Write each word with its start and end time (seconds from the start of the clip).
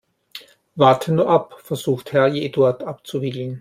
Warte 0.73 1.11
nur 1.13 1.29
ab, 1.29 1.59
versucht 1.63 2.11
Herr 2.11 2.33
Eduard 2.33 2.81
abzuwiegeln. 2.81 3.59